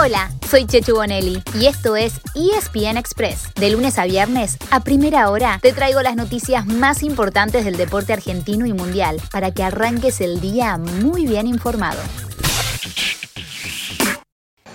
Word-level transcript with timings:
Hola, 0.00 0.30
soy 0.48 0.64
Chechu 0.64 0.94
Bonelli 0.94 1.42
y 1.54 1.66
esto 1.66 1.96
es 1.96 2.20
ESPN 2.36 2.96
Express. 2.96 3.52
De 3.54 3.68
lunes 3.68 3.98
a 3.98 4.04
viernes, 4.04 4.56
a 4.70 4.78
primera 4.78 5.28
hora, 5.28 5.58
te 5.60 5.72
traigo 5.72 6.00
las 6.02 6.14
noticias 6.14 6.66
más 6.66 7.02
importantes 7.02 7.64
del 7.64 7.76
deporte 7.76 8.12
argentino 8.12 8.64
y 8.64 8.72
mundial 8.72 9.20
para 9.32 9.50
que 9.50 9.64
arranques 9.64 10.20
el 10.20 10.40
día 10.40 10.78
muy 10.78 11.26
bien 11.26 11.48
informado. 11.48 11.98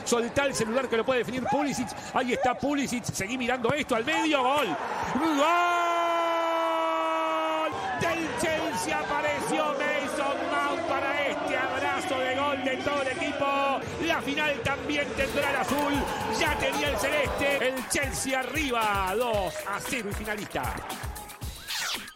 Soltá 0.03 0.45
el 0.45 0.53
celular 0.53 0.89
que 0.89 0.97
lo 0.97 1.05
puede 1.05 1.19
definir 1.19 1.45
Pulisic. 1.49 1.87
Ahí 2.13 2.33
está 2.33 2.55
Pulisic. 2.55 3.05
Seguí 3.05 3.37
mirando 3.37 3.71
esto 3.73 3.95
al 3.95 4.03
medio. 4.03 4.43
Gol. 4.43 4.67
¡Gol! 5.15 5.43
Del 8.01 8.27
Chelsea 8.41 8.99
de 12.09 12.35
gol 12.35 12.63
de 12.63 12.77
todo 12.77 13.01
el 13.01 13.07
equipo. 13.07 13.79
La 14.05 14.21
final 14.21 14.59
también 14.63 15.07
tendrá 15.15 15.61
azul. 15.61 15.93
Ya 16.39 16.55
tenía 16.57 16.89
el 16.89 16.97
celeste. 16.97 17.69
El 17.69 17.87
Chelsea 17.89 18.39
arriba. 18.39 19.13
2 19.15 19.53
a 19.67 19.79
0 19.79 20.09
y 20.11 20.13
finalista. 20.13 20.75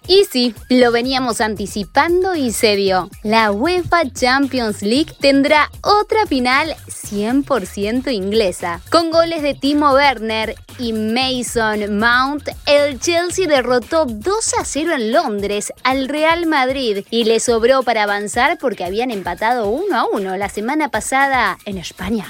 Y 0.07 0.23
sí, 0.23 0.55
lo 0.69 0.91
veníamos 0.91 1.41
anticipando 1.41 2.35
y 2.35 2.51
se 2.51 2.75
dio. 2.77 3.09
La 3.23 3.51
UEFA 3.51 4.09
Champions 4.11 4.81
League 4.81 5.13
tendrá 5.19 5.69
otra 5.81 6.25
final 6.25 6.75
100% 6.87 8.13
inglesa. 8.13 8.81
Con 8.89 9.11
goles 9.11 9.41
de 9.41 9.53
Timo 9.53 9.93
Werner 9.93 10.55
y 10.79 10.93
Mason 10.93 11.99
Mount, 11.99 12.47
el 12.65 12.99
Chelsea 12.99 13.47
derrotó 13.47 14.05
2 14.05 14.53
a 14.59 14.65
0 14.65 14.93
en 14.93 15.11
Londres 15.11 15.73
al 15.83 16.07
Real 16.07 16.45
Madrid 16.45 17.05
y 17.09 17.25
le 17.25 17.39
sobró 17.41 17.83
para 17.83 18.03
avanzar 18.03 18.57
porque 18.57 18.85
habían 18.85 19.11
empatado 19.11 19.69
1 19.69 19.97
a 19.97 20.05
1 20.05 20.37
la 20.37 20.49
semana 20.49 20.89
pasada 20.89 21.57
en 21.65 21.77
España. 21.77 22.25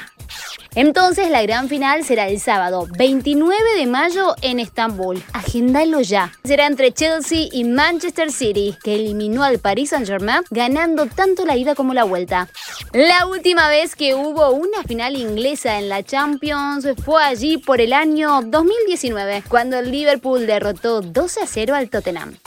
Entonces 0.77 1.31
la 1.31 1.41
gran 1.41 1.69
final 1.69 2.03
será 2.03 2.27
el 2.27 2.39
sábado 2.39 2.87
29 2.99 3.57
de 3.79 3.87
mayo 3.87 4.35
en 4.43 4.59
Estambul. 4.59 5.23
Agendalo 5.33 6.01
ya. 6.01 6.31
Será 6.43 6.67
entre 6.67 6.91
Chelsea 6.91 7.47
y 7.51 7.63
Manchester 7.63 8.31
City, 8.31 8.77
que 8.83 8.93
eliminó 8.93 9.41
al 9.41 9.57
Paris 9.57 9.89
Saint-Germain 9.89 10.43
ganando 10.51 11.07
tanto 11.07 11.47
la 11.47 11.57
ida 11.57 11.73
como 11.73 11.95
la 11.95 12.03
vuelta. 12.03 12.47
La 12.93 13.25
última 13.25 13.69
vez 13.69 13.95
que 13.95 14.13
hubo 14.13 14.51
una 14.51 14.83
final 14.83 15.15
inglesa 15.15 15.79
en 15.79 15.89
la 15.89 16.03
Champions 16.03 16.87
fue 17.03 17.23
allí 17.23 17.57
por 17.57 17.81
el 17.81 17.91
año 17.91 18.43
2019, 18.43 19.45
cuando 19.49 19.79
el 19.79 19.91
Liverpool 19.91 20.45
derrotó 20.45 21.01
2 21.01 21.37
a 21.39 21.47
0 21.47 21.73
al 21.73 21.89
Tottenham. 21.89 22.37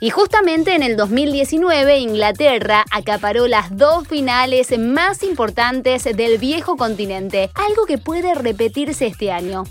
Y 0.00 0.10
justamente 0.10 0.74
en 0.74 0.82
el 0.82 0.96
2019 0.96 1.98
Inglaterra 1.98 2.84
acaparó 2.90 3.46
las 3.46 3.76
dos 3.76 4.06
finales 4.08 4.76
más 4.78 5.22
importantes 5.22 6.04
del 6.04 6.38
viejo 6.38 6.76
continente, 6.76 7.50
algo 7.54 7.86
que 7.86 7.98
puede 7.98 8.34
repetirse 8.34 9.06
este 9.06 9.30
año. 9.30 9.64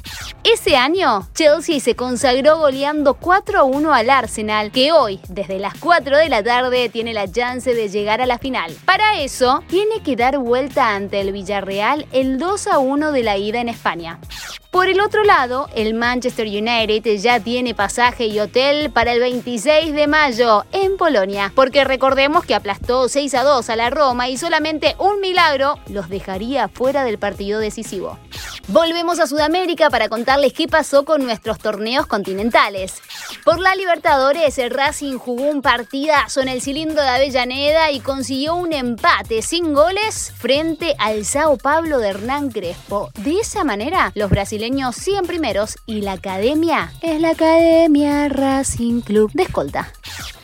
Ese 0.44 0.75
año, 0.75 1.27
Chelsea 1.33 1.79
se 1.79 1.95
consagró 1.95 2.57
goleando 2.57 3.13
4 3.13 3.59
a 3.59 3.63
1 3.63 3.94
al 3.94 4.09
Arsenal, 4.09 4.71
que 4.71 4.91
hoy, 4.91 5.21
desde 5.29 5.57
las 5.57 5.73
4 5.75 6.17
de 6.17 6.27
la 6.27 6.44
tarde, 6.44 6.89
tiene 6.89 7.13
la 7.13 7.31
chance 7.31 7.73
de 7.73 7.88
llegar 7.88 8.19
a 8.21 8.25
la 8.25 8.39
final. 8.39 8.75
Para 8.85 9.21
eso, 9.21 9.63
tiene 9.67 10.01
que 10.03 10.17
dar 10.17 10.38
vuelta 10.39 10.95
ante 10.95 11.21
el 11.21 11.31
Villarreal 11.31 12.07
el 12.11 12.39
2 12.39 12.67
a 12.67 12.79
1 12.79 13.11
de 13.13 13.23
la 13.23 13.38
ida 13.38 13.61
en 13.61 13.69
España. 13.69 14.19
Por 14.73 14.89
el 14.89 15.02
otro 15.02 15.23
lado, 15.23 15.69
el 15.75 15.93
Manchester 15.93 16.47
United 16.47 17.19
ya 17.19 17.39
tiene 17.39 17.75
pasaje 17.75 18.25
y 18.25 18.39
hotel 18.39 18.89
para 18.89 19.11
el 19.11 19.19
26 19.19 19.93
de 19.93 20.07
mayo 20.07 20.66
en 20.71 20.97
Polonia, 20.97 21.52
porque 21.53 21.83
recordemos 21.83 22.43
que 22.43 22.55
aplastó 22.55 23.07
6 23.07 23.35
a 23.35 23.44
2 23.44 23.69
a 23.69 23.75
la 23.75 23.91
Roma 23.91 24.29
y 24.29 24.38
solamente 24.38 24.95
un 24.97 25.21
milagro 25.21 25.77
los 25.89 26.09
dejaría 26.09 26.69
fuera 26.69 27.03
del 27.03 27.19
partido 27.19 27.59
decisivo. 27.59 28.17
Volvemos 28.69 29.19
a 29.19 29.28
Sudamérica 29.28 29.89
para 29.89 30.08
contarles 30.08 30.53
qué 30.53 30.69
pasó 30.69 31.03
con 31.03 31.23
nuestros 31.23 31.59
torneos 31.59 32.08
continentales. 32.08 33.02
Por 33.44 33.59
la 33.59 33.75
Libertadores, 33.75 34.57
el 34.57 34.72
Racing 34.72 35.18
jugó 35.18 35.44
un 35.44 35.62
partidazo 35.62 36.40
en 36.40 36.47
el 36.47 36.62
cilindro 36.62 37.02
de 37.02 37.09
Avellaneda 37.09 37.91
y 37.91 38.00
consiguió 38.00 38.56
un 38.56 38.72
empate 38.72 39.41
sin 39.41 39.73
goles 39.73 40.31
frente 40.38 40.96
al 40.97 41.25
Sao 41.25 41.57
Pablo 41.57 42.00
de 42.00 42.09
Hernán 42.09 42.52
Crespo. 42.52 43.12
De 43.16 43.40
esa 43.40 43.66
manera, 43.66 44.13
los 44.16 44.29
brasileños 44.29 44.96
siguen 44.96 45.25
primeros 45.25 45.78
y 45.85 46.00
la 46.00 46.13
academia 46.13 46.94
es 47.02 47.19
la 47.19 47.31
Academia 47.31 48.29
Racing 48.29 49.02
Club 49.02 49.29
de 49.34 49.44
Escolta. 49.44 49.91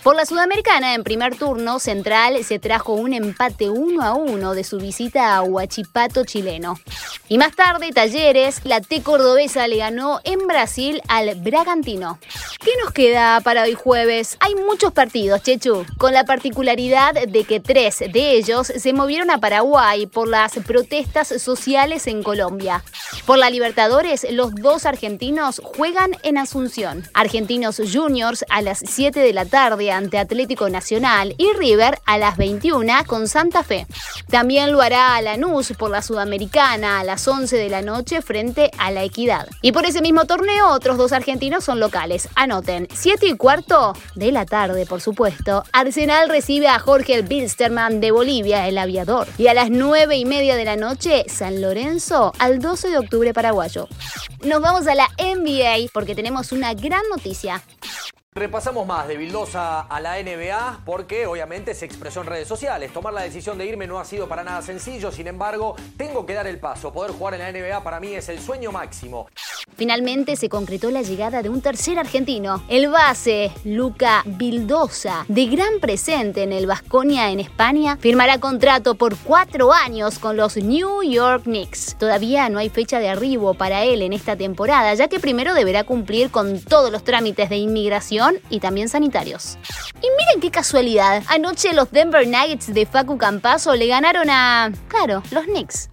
Por 0.03 0.15
la 0.15 0.25
Sudamericana, 0.25 0.93
en 0.93 1.03
primer 1.03 1.35
turno, 1.35 1.77
Central 1.77 2.41
se 2.45 2.57
trajo 2.57 2.93
un 2.93 3.13
empate 3.13 3.69
1 3.69 4.01
a 4.01 4.13
1 4.13 4.53
de 4.53 4.63
su 4.63 4.77
visita 4.77 5.35
a 5.35 5.41
Huachipato 5.41 6.23
chileno. 6.23 6.79
Y 7.27 7.37
más 7.37 7.55
tarde, 7.55 7.91
Talleres, 7.91 8.61
la 8.63 8.79
T 8.79 9.03
cordobesa 9.03 9.67
le 9.67 9.77
ganó 9.77 10.21
en 10.23 10.47
Brasil 10.47 11.01
al 11.09 11.35
Bragantino. 11.35 12.17
¿Qué 12.63 12.71
nos 12.81 12.93
queda 12.93 13.41
para 13.41 13.63
hoy 13.63 13.73
jueves? 13.73 14.37
Hay 14.39 14.55
muchos 14.55 14.93
partidos, 14.93 15.43
Chechu, 15.43 15.85
con 15.97 16.13
la 16.13 16.23
particularidad 16.23 17.13
de 17.27 17.43
que 17.43 17.59
tres 17.59 17.99
de 17.99 18.31
ellos 18.31 18.67
se 18.67 18.93
movieron 18.93 19.29
a 19.29 19.39
Paraguay 19.39 20.07
por 20.07 20.27
las 20.27 20.53
protestas 20.65 21.27
sociales 21.27 22.07
en 22.07 22.23
Colombia. 22.23 22.83
Por 23.25 23.37
la 23.37 23.49
Libertadores, 23.49 24.25
los 24.31 24.55
dos 24.55 24.85
argentinos 24.85 25.61
juegan 25.63 26.11
en 26.23 26.37
Asunción. 26.37 27.03
Argentinos 27.13 27.81
Juniors 27.93 28.45
a 28.49 28.61
las 28.61 28.79
7 28.79 29.19
de 29.19 29.33
la 29.33 29.45
tarde 29.45 29.88
ante 29.91 30.17
Atlético 30.17 30.69
Nacional 30.69 31.35
y 31.37 31.51
River 31.53 31.99
a 32.05 32.17
las 32.17 32.37
21 32.37 32.79
con 33.05 33.27
Santa 33.27 33.63
Fe. 33.63 33.87
También 34.29 34.71
lo 34.71 34.81
hará 34.81 35.21
Lanús 35.21 35.73
por 35.77 35.91
la 35.91 36.01
Sudamericana 36.01 36.99
a 36.99 37.03
las 37.03 37.27
11 37.27 37.57
de 37.57 37.69
la 37.69 37.81
noche 37.81 38.21
frente 38.21 38.71
a 38.77 38.91
La 38.91 39.03
Equidad. 39.03 39.47
Y 39.61 39.71
por 39.71 39.85
ese 39.85 40.01
mismo 40.01 40.25
torneo 40.25 40.69
otros 40.69 40.97
dos 40.97 41.11
argentinos 41.11 41.63
son 41.63 41.79
locales. 41.79 42.29
Anoten, 42.35 42.87
7 42.93 43.27
y 43.27 43.37
cuarto 43.37 43.93
de 44.15 44.31
la 44.31 44.45
tarde, 44.45 44.85
por 44.85 45.01
supuesto. 45.01 45.63
Arsenal 45.71 46.29
recibe 46.29 46.67
a 46.67 46.79
Jorge 46.79 47.21
Bilsterman 47.21 47.99
de 47.99 48.11
Bolivia, 48.11 48.67
el 48.67 48.77
aviador. 48.77 49.27
Y 49.37 49.47
a 49.47 49.53
las 49.53 49.69
9 49.69 50.17
y 50.17 50.25
media 50.25 50.55
de 50.55 50.65
la 50.65 50.75
noche, 50.75 51.25
San 51.27 51.61
Lorenzo 51.61 52.33
al 52.39 52.59
12 52.59 52.89
de 52.89 52.97
octubre 52.97 53.33
paraguayo. 53.33 53.87
Nos 54.43 54.61
vamos 54.61 54.87
a 54.87 54.95
la 54.95 55.09
NBA 55.17 55.89
porque 55.93 56.15
tenemos 56.15 56.51
una 56.51 56.73
gran 56.73 57.01
noticia. 57.09 57.61
Repasamos 58.35 58.85
más 58.85 59.07
de 59.07 59.17
Vildosa 59.17 59.81
a 59.81 59.99
la 59.99 60.21
NBA 60.21 60.81
porque 60.85 61.25
obviamente 61.25 61.73
se 61.73 61.85
expresó 61.85 62.21
en 62.21 62.27
redes 62.27 62.47
sociales. 62.47 62.93
Tomar 62.93 63.11
la 63.11 63.23
decisión 63.23 63.57
de 63.57 63.65
irme 63.65 63.87
no 63.87 63.99
ha 63.99 64.05
sido 64.05 64.29
para 64.29 64.43
nada 64.43 64.61
sencillo, 64.61 65.11
sin 65.11 65.25
embargo, 65.25 65.75
tengo 65.97 66.27
que 66.27 66.35
dar 66.35 66.45
el 66.45 66.59
paso. 66.59 66.93
Poder 66.93 67.11
jugar 67.11 67.33
en 67.33 67.39
la 67.39 67.51
NBA 67.51 67.83
para 67.83 67.99
mí 67.99 68.13
es 68.13 68.29
el 68.29 68.39
sueño 68.39 68.71
máximo. 68.71 69.27
Finalmente 69.79 70.35
se 70.35 70.49
concretó 70.49 70.91
la 70.91 71.03
llegada 71.03 71.41
de 71.41 71.47
un 71.47 71.61
tercer 71.61 71.99
argentino, 71.99 72.61
el 72.67 72.89
base 72.89 73.49
Luca 73.63 74.23
Vildosa, 74.25 75.23
de 75.29 75.45
gran 75.45 75.79
presente 75.79 76.43
en 76.43 76.51
el 76.51 76.67
Vasconia 76.67 77.31
en 77.31 77.39
España, 77.39 77.97
firmará 77.97 78.39
contrato 78.39 78.95
por 78.95 79.15
cuatro 79.15 79.71
años 79.71 80.19
con 80.19 80.35
los 80.35 80.57
New 80.57 81.01
York 81.03 81.43
Knicks. 81.43 81.95
Todavía 81.97 82.49
no 82.49 82.59
hay 82.59 82.67
fecha 82.67 82.99
de 82.99 83.07
arribo 83.07 83.53
para 83.53 83.85
él 83.85 84.01
en 84.01 84.11
esta 84.11 84.35
temporada, 84.35 84.93
ya 84.95 85.07
que 85.07 85.21
primero 85.21 85.53
deberá 85.53 85.85
cumplir 85.85 86.29
con 86.29 86.59
todos 86.59 86.91
los 86.91 87.05
trámites 87.05 87.49
de 87.49 87.55
inmigración 87.55 88.35
y 88.49 88.59
también 88.59 88.89
sanitarios. 88.89 89.57
Y 90.01 90.07
miren 90.17 90.41
qué 90.41 90.51
casualidad, 90.51 91.23
anoche 91.27 91.71
los 91.71 91.89
Denver 91.89 92.27
Nuggets 92.27 92.73
de 92.73 92.85
Facu 92.85 93.17
Campaso 93.17 93.73
le 93.75 93.87
ganaron 93.87 94.29
a, 94.29 94.73
claro, 94.89 95.23
los 95.31 95.45
Knicks. 95.45 95.89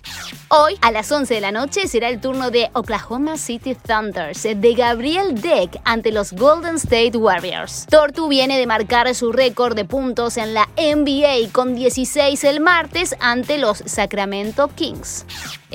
Hoy, 0.48 0.76
a 0.80 0.90
las 0.90 1.10
11 1.10 1.34
de 1.34 1.40
la 1.40 1.52
noche, 1.52 1.86
será 1.86 2.08
el 2.08 2.20
turno 2.20 2.50
de 2.50 2.70
Oklahoma 2.72 3.36
City 3.36 3.75
Thunders 3.76 4.42
de 4.42 4.74
Gabriel 4.74 5.40
Deck 5.40 5.80
ante 5.84 6.12
los 6.12 6.32
Golden 6.32 6.76
State 6.76 7.16
Warriors. 7.16 7.86
Tortu 7.88 8.28
viene 8.28 8.58
de 8.58 8.66
marcar 8.66 9.14
su 9.14 9.32
récord 9.32 9.74
de 9.74 9.84
puntos 9.84 10.36
en 10.36 10.54
la 10.54 10.68
NBA 10.76 11.52
con 11.52 11.74
16 11.74 12.44
el 12.44 12.60
martes 12.60 13.16
ante 13.20 13.58
los 13.58 13.78
Sacramento 13.86 14.68
Kings. 14.68 15.24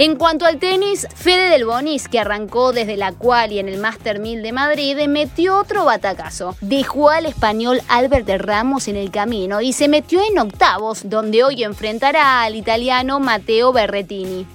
En 0.01 0.15
cuanto 0.15 0.48
al 0.48 0.57
tenis, 0.57 1.07
Fede 1.13 1.51
Del 1.51 1.63
Bonis, 1.63 2.07
que 2.07 2.18
arrancó 2.18 2.74
desde 2.74 2.98
la 2.98 3.12
cual 3.12 3.51
y 3.51 3.59
en 3.59 3.69
el 3.69 3.77
Master 3.77 4.18
1000 4.18 4.42
de 4.42 4.51
Madrid, 4.51 4.98
metió 5.07 5.59
otro 5.59 5.86
batacazo. 5.86 6.56
Dejó 6.59 7.12
al 7.12 7.27
español 7.27 7.81
Albert 7.88 8.27
Ramos 8.27 8.88
en 8.88 8.95
el 8.95 9.12
camino 9.12 9.62
y 9.62 9.74
se 9.74 9.88
metió 9.88 10.19
en 10.27 10.39
octavos, 10.39 11.07
donde 11.07 11.44
hoy 11.44 11.63
enfrentará 11.63 12.42
al 12.42 12.56
italiano 12.56 13.19
Matteo 13.19 13.74
Berretini. 13.74 14.48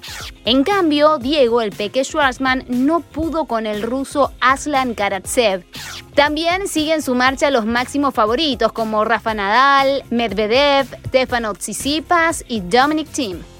En 0.43 0.65
cambio, 0.65 1.17
Diego, 1.17 1.61
el 1.61 1.71
Peque 1.71 2.03
Schwarzman, 2.03 2.65
no 2.67 2.99
pudo 2.99 3.45
con 3.45 3.65
el 3.67 3.83
ruso 3.83 4.33
Aslan 4.41 4.95
Karatsev. 4.95 5.63
También 6.13 6.67
siguen 6.67 7.01
su 7.01 7.15
marcha 7.15 7.51
los 7.51 7.65
máximos 7.65 8.13
favoritos 8.13 8.73
como 8.73 9.05
Rafa 9.05 9.33
Nadal, 9.33 10.03
Medvedev, 10.09 10.87
Stefano 11.07 11.53
Tsitsipas 11.53 12.43
y 12.49 12.59
Dominic 12.59 13.07
Thiem. 13.07 13.56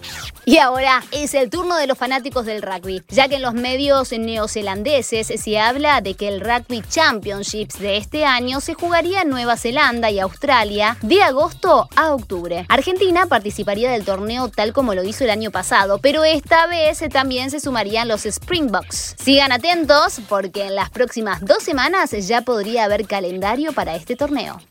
Y 0.49 0.59
ahora 0.59 1.03
es 1.11 1.33
el 1.33 1.49
turno 1.49 1.75
de 1.75 1.87
los 1.87 1.97
fanáticos 1.97 2.45
del 2.45 2.61
rugby, 2.61 3.03
ya 3.09 3.27
que 3.27 3.35
en 3.35 3.41
los 3.41 3.53
medios 3.53 4.13
neozelandeses 4.13 5.27
se 5.27 5.59
habla 5.59 5.99
de 5.99 6.13
que 6.13 6.29
el 6.29 6.39
Rugby 6.39 6.81
Championships 6.87 7.77
de 7.79 7.97
este 7.97 8.23
año 8.23 8.61
se 8.61 8.73
jugaría 8.73 9.23
en 9.23 9.29
Nueva 9.29 9.57
Zelanda 9.57 10.09
y 10.09 10.21
Australia 10.21 10.95
de 11.01 11.21
agosto 11.21 11.89
a 11.97 12.13
octubre. 12.13 12.65
Argentina 12.69 13.25
participaría 13.25 13.91
del 13.91 14.05
torneo 14.05 14.47
tal 14.47 14.71
como 14.71 14.95
lo 14.95 15.03
hizo 15.03 15.25
el 15.25 15.31
año 15.31 15.51
pasado, 15.51 15.99
pero 16.01 16.23
esta 16.23 16.65
vez 16.67 17.03
también 17.11 17.51
se 17.51 17.59
sumarían 17.59 18.07
los 18.07 18.25
Springboks. 18.25 19.17
Sigan 19.19 19.51
atentos 19.51 20.21
porque 20.29 20.67
en 20.67 20.75
las 20.75 20.89
próximas 20.91 21.41
dos 21.41 21.61
semanas 21.61 22.11
ya 22.25 22.43
podría 22.43 22.85
haber 22.85 23.05
calendario 23.05 23.73
para 23.73 23.97
este 23.97 24.15
torneo. 24.15 24.61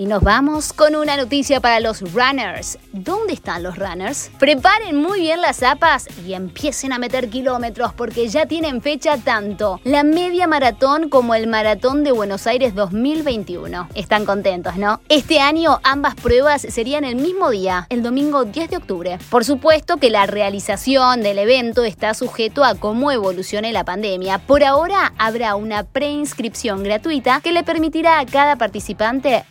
Y 0.00 0.06
nos 0.06 0.22
vamos 0.22 0.72
con 0.72 0.96
una 0.96 1.18
noticia 1.18 1.60
para 1.60 1.78
los 1.78 2.00
runners. 2.14 2.78
¿Dónde 2.90 3.34
están 3.34 3.62
los 3.62 3.76
runners? 3.76 4.30
Preparen 4.38 4.96
muy 4.96 5.20
bien 5.20 5.42
las 5.42 5.58
zapas 5.58 6.08
y 6.26 6.32
empiecen 6.32 6.94
a 6.94 6.98
meter 6.98 7.28
kilómetros 7.28 7.92
porque 7.92 8.26
ya 8.28 8.46
tienen 8.46 8.80
fecha 8.80 9.18
tanto 9.18 9.78
la 9.84 10.02
media 10.02 10.46
maratón 10.46 11.10
como 11.10 11.34
el 11.34 11.48
maratón 11.48 12.02
de 12.02 12.12
Buenos 12.12 12.46
Aires 12.46 12.74
2021. 12.74 13.90
Están 13.94 14.24
contentos, 14.24 14.78
¿no? 14.78 15.02
Este 15.10 15.38
año 15.38 15.80
ambas 15.82 16.14
pruebas 16.14 16.62
serían 16.62 17.04
el 17.04 17.16
mismo 17.16 17.50
día, 17.50 17.86
el 17.90 18.02
domingo 18.02 18.46
10 18.46 18.70
de 18.70 18.76
octubre. 18.78 19.18
Por 19.28 19.44
supuesto 19.44 19.98
que 19.98 20.08
la 20.08 20.24
realización 20.24 21.22
del 21.22 21.38
evento 21.38 21.84
está 21.84 22.14
sujeto 22.14 22.64
a 22.64 22.74
cómo 22.74 23.12
evolucione 23.12 23.70
la 23.70 23.84
pandemia. 23.84 24.38
Por 24.38 24.64
ahora 24.64 25.12
habrá 25.18 25.56
una 25.56 25.84
preinscripción 25.84 26.84
gratuita 26.84 27.42
que 27.42 27.52
le 27.52 27.64
permitirá 27.64 28.18
a 28.18 28.24
cada 28.24 28.56
participante 28.56 29.44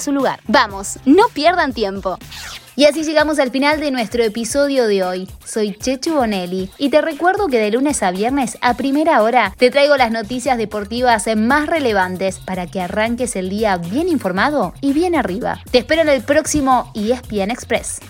su 0.00 0.12
lugar. 0.12 0.40
Vamos, 0.46 0.98
no 1.04 1.24
pierdan 1.32 1.72
tiempo. 1.72 2.18
Y 2.76 2.84
así 2.84 3.02
llegamos 3.02 3.38
al 3.38 3.50
final 3.50 3.80
de 3.80 3.90
nuestro 3.90 4.22
episodio 4.22 4.86
de 4.86 5.02
hoy. 5.02 5.28
Soy 5.44 5.74
Chechu 5.74 6.14
Bonelli 6.14 6.70
y 6.78 6.88
te 6.88 7.02
recuerdo 7.02 7.48
que 7.48 7.58
de 7.58 7.70
lunes 7.70 8.02
a 8.02 8.10
viernes 8.10 8.56
a 8.62 8.74
primera 8.74 9.22
hora 9.22 9.52
te 9.58 9.70
traigo 9.70 9.96
las 9.96 10.10
noticias 10.10 10.56
deportivas 10.56 11.26
más 11.36 11.66
relevantes 11.66 12.38
para 12.38 12.66
que 12.66 12.80
arranques 12.80 13.36
el 13.36 13.50
día 13.50 13.76
bien 13.76 14.08
informado 14.08 14.72
y 14.80 14.92
bien 14.92 15.14
arriba. 15.14 15.60
Te 15.70 15.78
espero 15.78 16.02
en 16.02 16.08
el 16.08 16.22
próximo 16.22 16.90
ESPN 16.94 17.50
Express. 17.50 18.00